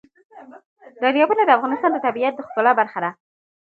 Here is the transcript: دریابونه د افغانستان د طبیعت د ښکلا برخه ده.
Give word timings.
دریابونه 1.03 1.43
د 1.45 1.51
افغانستان 1.57 1.91
د 1.93 1.97
طبیعت 2.05 2.33
د 2.35 2.39
ښکلا 2.47 2.71
برخه 2.79 2.99
ده. 3.03 3.11